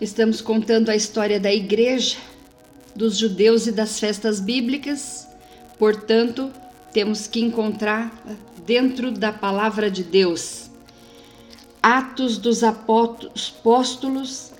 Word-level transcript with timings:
Estamos 0.00 0.40
contando 0.40 0.90
a 0.90 0.94
história 0.96 1.40
da 1.40 1.52
igreja, 1.52 2.18
dos 2.94 3.16
judeus 3.16 3.66
e 3.66 3.72
das 3.72 3.98
festas 3.98 4.38
bíblicas, 4.38 5.26
portanto, 5.76 6.52
temos 6.92 7.26
que 7.26 7.40
encontrar 7.40 8.12
dentro 8.64 9.10
da 9.10 9.32
palavra 9.32 9.90
de 9.90 10.04
Deus. 10.04 10.70
Atos 11.82 12.38
dos 12.38 12.62
Apóstolos, 12.62 14.52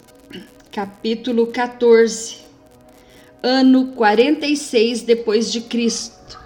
capítulo 0.72 1.46
14, 1.46 2.38
ano 3.40 3.92
46 3.92 5.02
depois 5.02 5.52
de 5.52 5.60
Cristo. 5.60 6.36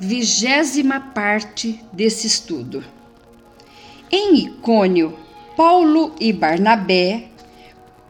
Vigésima 0.00 0.98
parte 0.98 1.78
desse 1.92 2.26
estudo. 2.26 2.82
Em 4.10 4.34
Icônio, 4.46 5.18
Paulo 5.54 6.14
e 6.18 6.32
Barnabé 6.32 7.33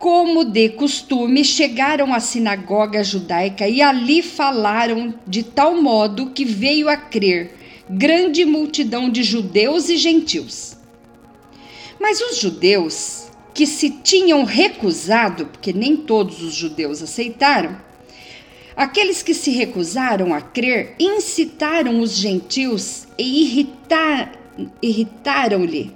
como 0.04 0.44
de 0.44 0.68
costume, 0.68 1.42
chegaram 1.42 2.12
à 2.12 2.20
sinagoga 2.20 3.02
judaica 3.02 3.66
e 3.66 3.80
ali 3.80 4.20
falaram 4.20 5.14
de 5.26 5.42
tal 5.42 5.80
modo 5.80 6.26
que 6.26 6.44
veio 6.44 6.90
a 6.90 6.96
crer 6.98 7.54
grande 7.88 8.44
multidão 8.44 9.08
de 9.08 9.22
judeus 9.22 9.88
e 9.88 9.96
gentios. 9.96 10.76
Mas 11.98 12.20
os 12.20 12.36
judeus, 12.36 13.28
que 13.54 13.66
se 13.66 13.88
tinham 13.88 14.44
recusado, 14.44 15.46
porque 15.46 15.72
nem 15.72 15.96
todos 15.96 16.42
os 16.42 16.54
judeus 16.54 17.02
aceitaram, 17.02 17.74
aqueles 18.76 19.22
que 19.22 19.32
se 19.32 19.52
recusaram 19.52 20.34
a 20.34 20.40
crer 20.42 20.96
incitaram 21.00 22.00
os 22.00 22.12
gentios 22.14 23.08
e 23.16 23.40
irritar, 23.40 24.32
irritaram-lhe 24.82 25.94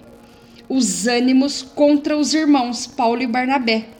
os 0.66 1.06
ânimos 1.06 1.60
contra 1.60 2.16
os 2.16 2.32
irmãos 2.32 2.86
Paulo 2.86 3.20
e 3.20 3.26
Barnabé 3.26 3.97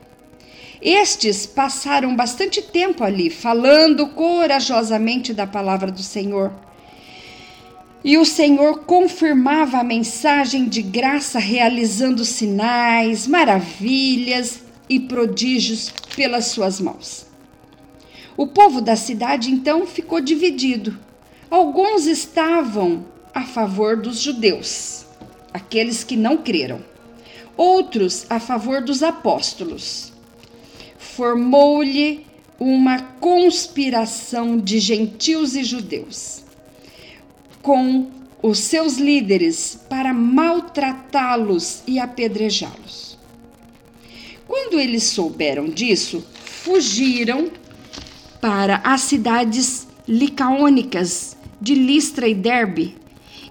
estes 0.81 1.45
passaram 1.45 2.15
bastante 2.15 2.63
tempo 2.63 3.03
ali, 3.03 3.31
falando 3.31 4.07
corajosamente 4.09 5.35
da 5.35 5.47
palavra 5.47 5.91
do 5.91 6.03
Senhor. 6.03 6.53
E 8.05 8.17
o 8.17 8.25
Senhor 8.25 8.85
confirmava 8.85 9.79
a 9.79 9.85
mensagem 9.85 10.69
de 10.69 10.81
graça, 10.81 11.41
realizando 11.41 12.25
sinais, 12.25 13.27
maravilhas 13.27 14.61
e 14.89 15.01
prodígios 15.01 15.93
pelas 16.15 16.47
suas 16.47 16.81
mãos. 16.81 17.27
O 18.37 18.47
povo 18.47 18.81
da 18.81 18.95
cidade 18.95 19.51
então 19.51 19.85
ficou 19.85 20.21
dividido. 20.21 20.97
Alguns 21.51 22.07
estavam 22.07 23.05
a 23.35 23.43
favor 23.43 23.97
dos 23.97 24.21
judeus, 24.21 25.05
aqueles 25.53 26.05
que 26.05 26.17
não 26.17 26.37
creram, 26.37 26.81
outros 27.57 28.27
a 28.31 28.39
favor 28.39 28.81
dos 28.81 29.03
apóstolos 29.03 30.13
formou-lhe 30.99 32.27
uma 32.59 33.01
conspiração 33.01 34.59
de 34.59 34.81
gentios 34.81 35.55
e 35.55 35.63
judeus 35.63 36.45
com 37.63 38.11
os 38.43 38.59
seus 38.59 38.99
líderes 38.99 39.79
para 39.89 40.13
maltratá-los 40.13 41.83
e 41.87 41.99
apedrejá-los. 41.99 43.19
Quando 44.47 44.79
eles 44.79 45.03
souberam 45.05 45.69
disso, 45.69 46.25
fugiram 46.35 47.51
para 48.41 48.81
as 48.85 49.03
cidades 49.03 49.87
licaônicas 50.07 51.37
de 51.61 51.75
Listra 51.75 52.29
e 52.29 52.35
Derbe 52.35 52.97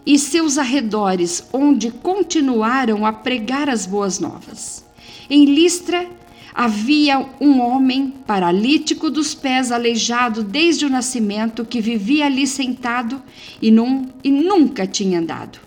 e 0.06 0.18
seus 0.18 0.58
arredores, 0.58 1.44
onde 1.52 1.92
continuaram 1.92 3.06
a 3.06 3.12
pregar 3.12 3.70
as 3.70 3.86
boas 3.86 4.20
novas. 4.20 4.84
Em 5.30 5.46
Listra 5.46 6.10
havia 6.58 7.24
um 7.40 7.62
homem 7.62 8.12
paralítico 8.26 9.12
dos 9.12 9.36
pés, 9.36 9.72
aleijado 9.72 10.44
desde 10.44 10.88
o 10.88 10.90
nascimento, 10.90 11.64
que 11.64 11.80
vivia 11.80 12.26
ali 12.26 12.48
sentado 12.48 13.22
e, 13.62 13.70
num, 13.70 14.10
e 14.24 14.32
nunca 14.32 14.88
tinha 14.88 15.20
andado. 15.20 15.60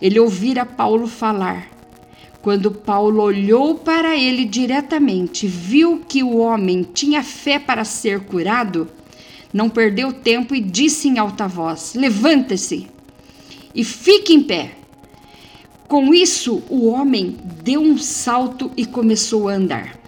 Ele 0.00 0.20
ouvira 0.20 0.66
Paulo 0.66 1.06
falar. 1.06 1.70
Quando 2.42 2.70
Paulo 2.70 3.22
olhou 3.22 3.76
para 3.76 4.14
ele 4.14 4.44
diretamente, 4.44 5.46
viu 5.46 6.02
que 6.06 6.22
o 6.22 6.36
homem 6.36 6.82
tinha 6.82 7.22
fé 7.22 7.58
para 7.58 7.82
ser 7.82 8.20
curado, 8.20 8.88
não 9.54 9.70
perdeu 9.70 10.12
tempo 10.12 10.54
e 10.54 10.60
disse 10.60 11.08
em 11.08 11.18
alta 11.18 11.48
voz: 11.48 11.94
Levanta-se 11.94 12.88
e 13.74 13.82
fique 13.82 14.34
em 14.34 14.42
pé. 14.42 14.72
Com 15.88 16.12
isso, 16.12 16.62
o 16.68 16.88
homem 16.88 17.38
deu 17.62 17.80
um 17.80 17.96
salto 17.96 18.70
e 18.76 18.84
começou 18.84 19.48
a 19.48 19.54
andar. 19.54 19.99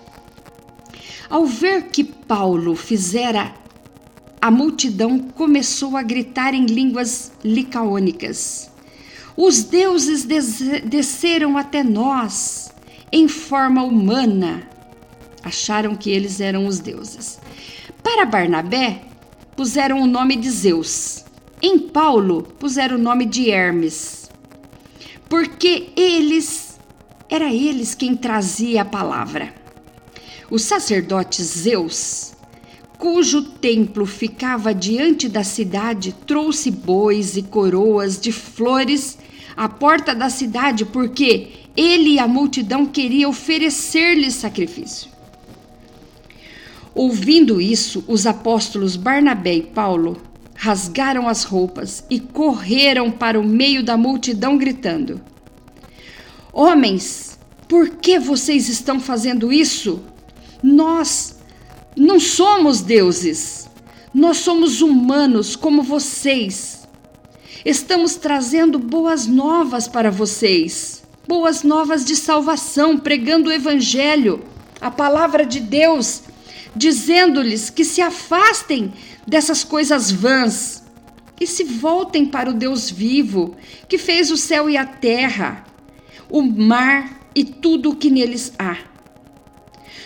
Ao 1.33 1.47
ver 1.47 1.85
que 1.85 2.05
Paulo 2.05 2.77
fizera, 2.77 3.55
a 4.39 4.51
multidão 4.51 5.19
começou 5.19 5.97
a 5.97 6.03
gritar 6.03 6.53
em 6.53 6.67
línguas 6.67 7.33
licaônicas. 7.43 8.71
Os 9.35 9.63
deuses 9.63 10.27
desceram 10.85 11.57
até 11.57 11.83
nós 11.83 12.71
em 13.11 13.29
forma 13.29 13.83
humana. 13.83 14.69
Acharam 15.43 15.97
que 15.97 16.11
eles 16.11 16.39
eram 16.39 16.67
os 16.67 16.81
deuses. 16.81 17.41
Para 18.03 18.27
Barnabé, 18.27 19.01
puseram 19.57 20.03
o 20.03 20.07
nome 20.07 20.37
de 20.37 20.51
Zeus. 20.51 21.25
Em 21.63 21.79
Paulo, 21.79 22.43
puseram 22.59 22.97
o 22.97 23.03
nome 23.03 23.25
de 23.25 23.51
Hermes. 23.51 24.31
Porque 25.31 25.95
eles, 25.97 26.79
era 27.27 27.51
eles 27.51 27.95
quem 27.95 28.15
trazia 28.15 28.83
a 28.83 28.85
palavra. 28.85 29.62
O 30.53 30.59
sacerdote 30.59 31.43
Zeus, 31.43 32.35
cujo 32.99 33.41
templo 33.41 34.05
ficava 34.05 34.75
diante 34.75 35.27
da 35.27 35.43
cidade, 35.43 36.15
trouxe 36.27 36.71
bois 36.71 37.39
e 37.39 37.43
coroas 37.43 38.21
de 38.21 38.31
flores 38.31 39.17
à 39.57 39.67
porta 39.67 40.15
da 40.15 40.29
cidade, 40.29 40.85
porque 40.85 41.53
ele 41.75 42.11
e 42.11 42.19
a 42.19 42.29
multidão 42.29 42.85
queriam 42.85 43.31
oferecer-lhe 43.31 44.31
sacrifício. 44.31 45.11
Ouvindo 46.95 47.59
isso, 47.59 48.05
os 48.07 48.27
apóstolos 48.27 48.95
Barnabé 48.95 49.55
e 49.55 49.63
Paulo 49.63 50.21
rasgaram 50.55 51.29
as 51.29 51.45
roupas 51.45 52.05
e 52.11 52.21
correram 52.21 53.11
para 53.11 53.41
o 53.41 53.43
meio 53.43 53.83
da 53.83 53.97
multidão, 53.97 54.59
gritando: 54.59 55.19
Homens, 56.53 57.39
por 57.67 57.89
que 57.89 58.19
vocês 58.19 58.69
estão 58.69 59.01
fazendo 59.01 59.51
isso? 59.51 60.12
Nós 60.63 61.37
não 61.97 62.21
somos 62.21 62.81
deuses. 62.81 63.69
Nós 64.15 64.39
somos 64.39 64.81
humanos 64.81 65.57
como 65.57 65.83
vocês. 65.83 66.87
Estamos 67.65 68.15
trazendo 68.15 68.79
boas 68.79 69.27
novas 69.27 69.89
para 69.89 70.11
vocês. 70.11 71.03
Boas 71.27 71.63
novas 71.63 72.05
de 72.05 72.15
salvação, 72.15 72.99
pregando 72.99 73.49
o 73.49 73.53
evangelho, 73.53 74.45
a 74.81 74.91
palavra 74.91 75.47
de 75.47 75.61
Deus, 75.61 76.23
dizendo-lhes 76.75 77.71
que 77.71 77.85
se 77.85 78.01
afastem 78.01 78.93
dessas 79.27 79.65
coisas 79.65 80.11
vãs 80.11 80.83
e 81.41 81.47
se 81.47 81.65
voltem 81.65 82.27
para 82.27 82.51
o 82.51 82.55
Deus 82.55 82.91
vivo, 82.91 83.57
que 83.89 83.99
fez 83.99 84.31
o 84.31 84.37
céu 84.37 84.69
e 84.69 84.77
a 84.77 84.85
terra, 84.85 85.65
o 86.29 86.43
mar 86.43 87.21
e 87.35 87.45
tudo 87.45 87.91
o 87.91 87.97
que 87.97 88.11
neles 88.11 88.53
há 88.59 88.92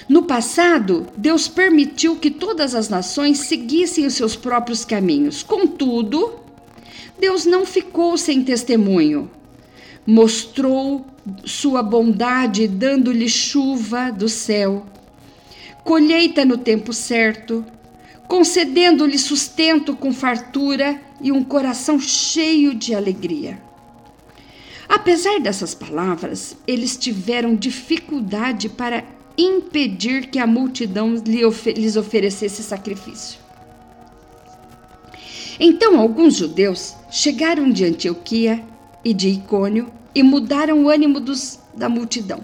no 0.08 0.22
passado, 0.22 1.06
Deus 1.16 1.48
permitiu 1.48 2.16
que 2.16 2.30
todas 2.30 2.74
as 2.74 2.88
nações 2.88 3.38
seguissem 3.40 4.06
os 4.06 4.14
seus 4.14 4.36
próprios 4.36 4.84
caminhos. 4.84 5.42
Contudo, 5.42 6.40
Deus 7.18 7.44
não 7.44 7.66
ficou 7.66 8.16
sem 8.16 8.42
testemunho. 8.42 9.30
Mostrou 10.06 11.04
sua 11.44 11.82
bondade, 11.82 12.68
dando-lhe 12.68 13.28
chuva 13.28 14.10
do 14.12 14.28
céu, 14.28 14.86
colheita 15.82 16.44
no 16.44 16.56
tempo 16.56 16.92
certo, 16.92 17.64
concedendo-lhe 18.28 19.18
sustento 19.18 19.96
com 19.96 20.12
fartura 20.12 21.00
e 21.20 21.32
um 21.32 21.42
coração 21.42 21.98
cheio 21.98 22.74
de 22.74 22.94
alegria. 22.94 23.60
Apesar 24.88 25.40
dessas 25.40 25.74
palavras, 25.74 26.56
eles 26.64 26.96
tiveram 26.96 27.56
dificuldade 27.56 28.68
para 28.68 29.02
impedir 29.36 30.28
que 30.28 30.38
a 30.38 30.46
multidão 30.46 31.14
lhes 31.14 31.96
oferecesse 31.96 32.62
sacrifício. 32.62 33.38
Então 35.58 35.98
alguns 36.00 36.36
judeus 36.36 36.94
chegaram 37.10 37.70
de 37.70 37.84
Antioquia 37.84 38.62
e 39.04 39.12
de 39.12 39.28
Icônio 39.28 39.90
e 40.14 40.22
mudaram 40.22 40.84
o 40.84 40.88
ânimo 40.88 41.20
dos, 41.20 41.58
da 41.74 41.88
multidão. 41.88 42.40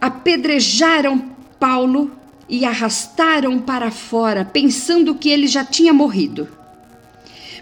Apedrejaram 0.00 1.36
Paulo 1.58 2.12
e 2.48 2.64
arrastaram 2.64 3.58
para 3.58 3.90
fora, 3.90 4.44
pensando 4.44 5.14
que 5.14 5.28
ele 5.28 5.46
já 5.46 5.64
tinha 5.64 5.92
morrido. 5.92 6.48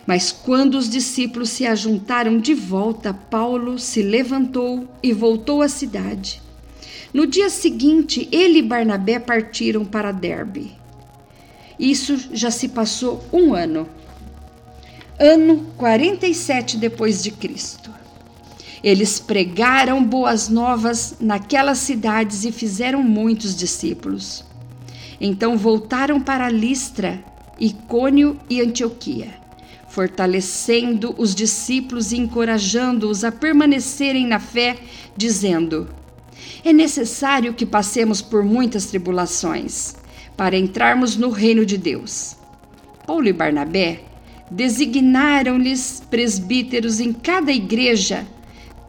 Mas 0.06 0.30
quando 0.30 0.76
os 0.76 0.88
discípulos 0.88 1.50
se 1.50 1.66
ajuntaram 1.66 2.38
de 2.38 2.54
volta, 2.54 3.12
Paulo 3.12 3.78
se 3.78 4.02
levantou 4.02 4.88
e 5.02 5.12
voltou 5.12 5.62
à 5.62 5.68
cidade 5.68 6.45
No 7.16 7.26
dia 7.26 7.48
seguinte, 7.48 8.28
ele 8.30 8.58
e 8.58 8.62
Barnabé 8.62 9.18
partiram 9.18 9.86
para 9.86 10.12
Derbe. 10.12 10.74
Isso 11.78 12.28
já 12.30 12.50
se 12.50 12.68
passou 12.68 13.24
um 13.32 13.54
ano. 13.54 13.88
Ano 15.18 15.64
47 15.78 16.76
depois 16.76 17.22
de 17.22 17.30
Cristo. 17.30 17.90
Eles 18.84 19.18
pregaram 19.18 20.04
boas 20.04 20.50
novas 20.50 21.16
naquelas 21.18 21.78
cidades 21.78 22.44
e 22.44 22.52
fizeram 22.52 23.02
muitos 23.02 23.56
discípulos. 23.56 24.44
Então 25.18 25.56
voltaram 25.56 26.20
para 26.20 26.50
Listra, 26.50 27.24
Icônio 27.58 28.38
e 28.50 28.60
Antioquia, 28.60 29.32
fortalecendo 29.88 31.14
os 31.16 31.34
discípulos 31.34 32.12
e 32.12 32.18
encorajando-os 32.18 33.24
a 33.24 33.32
permanecerem 33.32 34.26
na 34.26 34.38
fé, 34.38 34.76
dizendo: 35.16 35.88
É 36.64 36.72
necessário 36.72 37.54
que 37.54 37.66
passemos 37.66 38.20
por 38.20 38.44
muitas 38.44 38.86
tribulações 38.86 39.94
para 40.36 40.56
entrarmos 40.56 41.16
no 41.16 41.30
reino 41.30 41.64
de 41.64 41.78
Deus. 41.78 42.36
Paulo 43.06 43.28
e 43.28 43.32
Barnabé 43.32 44.00
designaram-lhes 44.50 46.02
presbíteros 46.10 47.00
em 47.00 47.12
cada 47.12 47.52
igreja, 47.52 48.26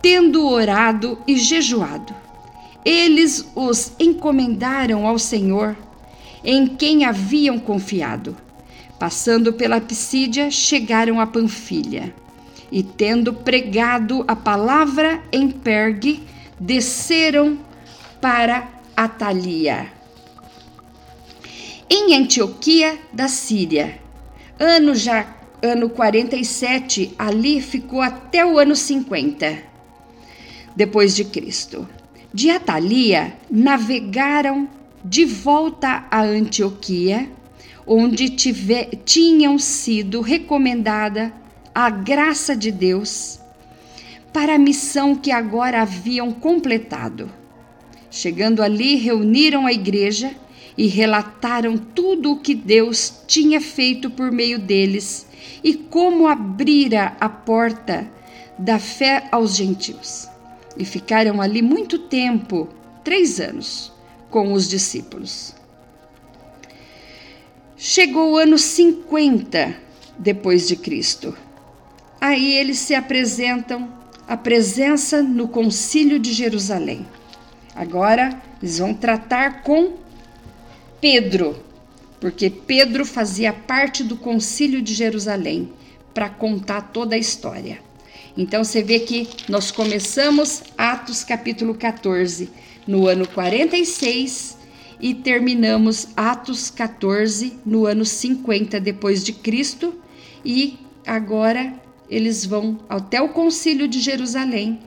tendo 0.01 0.47
orado 0.47 1.19
e 1.27 1.37
jejuado. 1.37 2.13
Eles 2.85 3.49
os 3.55 3.91
encomendaram 3.99 5.05
ao 5.05 5.19
Senhor, 5.19 5.75
em 6.43 6.67
quem 6.67 7.05
haviam 7.05 7.59
confiado. 7.59 8.35
Passando 8.99 9.53
pela 9.53 9.81
Pisídia, 9.81 10.49
chegaram 10.49 11.19
a 11.19 11.27
Panfilha. 11.27 12.13
E 12.71 12.83
tendo 12.83 13.33
pregado 13.33 14.23
a 14.27 14.35
palavra 14.35 15.21
em 15.31 15.49
Pergue, 15.49 16.23
desceram 16.59 17.59
para 18.19 18.67
Atalia 18.95 19.97
em 21.89 22.15
Antioquia 22.15 22.99
da 23.13 23.27
Síria. 23.27 23.99
Ano 24.59 24.93
já 24.93 25.35
ano 25.61 25.89
47, 25.89 27.15
ali 27.17 27.61
ficou 27.61 28.01
até 28.01 28.45
o 28.45 28.57
ano 28.59 28.75
50 28.75 29.57
depois 30.75 31.15
de 31.15 31.25
Cristo. 31.25 31.87
De 32.33 32.49
Atalia 32.49 33.33
navegaram 33.49 34.69
de 35.03 35.25
volta 35.25 36.05
a 36.11 36.21
Antioquia, 36.21 37.29
onde 37.85 38.29
tiver, 38.29 38.89
tinham 39.05 39.57
sido 39.57 40.21
recomendada 40.21 41.33
a 41.73 41.89
graça 41.89 42.55
de 42.55 42.71
Deus 42.71 43.39
para 44.37 44.53
a 44.53 44.59
missão 44.59 45.15
que 45.15 45.31
agora 45.31 45.81
haviam 45.81 46.31
completado. 46.31 47.27
Chegando 48.11 48.61
ali, 48.61 48.93
reuniram 48.93 49.65
a 49.65 49.73
igreja 49.73 50.31
e 50.77 50.85
relataram 50.85 51.75
tudo 51.75 52.33
o 52.33 52.39
que 52.39 52.53
Deus 52.53 53.23
tinha 53.25 53.59
feito 53.59 54.11
por 54.11 54.31
meio 54.31 54.59
deles 54.59 55.25
e 55.63 55.73
como 55.73 56.27
abrira 56.27 57.17
a 57.19 57.27
porta 57.27 58.07
da 58.59 58.77
fé 58.77 59.27
aos 59.31 59.55
gentios. 59.55 60.29
E 60.77 60.85
ficaram 60.85 61.41
ali 61.41 61.63
muito 61.63 61.97
tempo 61.97 62.69
três 63.03 63.39
anos 63.39 63.91
com 64.29 64.53
os 64.53 64.69
discípulos. 64.69 65.55
Chegou 67.75 68.33
o 68.33 68.37
ano 68.37 68.59
50 68.59 69.75
depois 70.19 70.67
de 70.67 70.75
Cristo. 70.75 71.35
Aí 72.21 72.53
eles 72.53 72.77
se 72.77 72.93
apresentam 72.93 73.96
a 74.27 74.35
presença 74.35 75.23
no 75.23 75.47
Concílio 75.47 76.19
de 76.19 76.33
Jerusalém. 76.33 77.07
Agora 77.73 78.41
eles 78.61 78.77
vão 78.79 78.93
tratar 78.93 79.61
com 79.63 79.93
Pedro, 80.99 81.55
porque 82.19 82.49
Pedro 82.49 83.05
fazia 83.05 83.53
parte 83.53 84.03
do 84.03 84.17
Concílio 84.17 84.81
de 84.81 84.93
Jerusalém 84.93 85.71
para 86.13 86.27
contar 86.27 86.81
toda 86.81 87.15
a 87.15 87.19
história. 87.19 87.79
Então 88.35 88.63
você 88.63 88.83
vê 88.83 88.99
que 88.99 89.29
nós 89.47 89.71
começamos 89.71 90.61
Atos 90.77 91.23
capítulo 91.23 91.73
14 91.73 92.49
no 92.85 93.07
ano 93.07 93.27
46 93.27 94.57
e 94.99 95.13
terminamos 95.13 96.09
Atos 96.17 96.69
14 96.69 97.59
no 97.65 97.85
ano 97.85 98.03
50 98.03 98.79
depois 98.79 99.23
de 99.23 99.31
Cristo 99.31 99.93
e 100.43 100.77
agora 101.05 101.86
eles 102.09 102.45
vão 102.45 102.79
até 102.87 103.21
o 103.21 103.29
Concílio 103.29 103.87
de 103.87 103.99
Jerusalém 103.99 104.79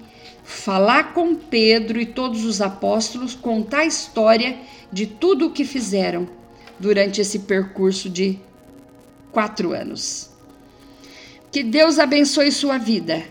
falar 0.43 1.15
com 1.15 1.35
Pedro 1.35 2.01
e 2.01 2.07
todos 2.07 2.45
os 2.45 2.61
apóstolos, 2.61 3.35
contar 3.35 3.81
a 3.81 3.87
história 3.87 4.59
de 4.93 5.07
tudo 5.07 5.47
o 5.47 5.51
que 5.53 5.65
fizeram 5.65 6.29
durante 6.79 7.21
esse 7.21 7.41
percurso 7.41 8.11
de 8.11 8.39
quatro 9.31 9.73
anos. 9.73 10.31
Que 11.53 11.63
Deus 11.63 11.99
abençoe 11.99 12.51
sua 12.51 12.79
vida. 12.79 13.23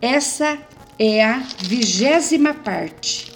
Essa 0.00 0.58
é 0.98 1.24
a 1.24 1.38
vigésima 1.62 2.54
parte, 2.54 3.32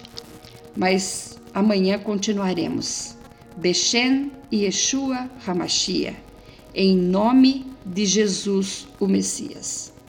mas 0.75 1.39
amanhã 1.53 1.97
continuaremos. 1.97 3.15
Beshem 3.57 4.31
e 4.51 4.63
Yeshua 4.65 5.29
Hamashia, 5.47 6.15
em 6.75 6.97
nome 6.97 7.71
de 7.85 8.05
Jesus, 8.05 8.85
o 8.99 9.07
Messias. 9.07 9.94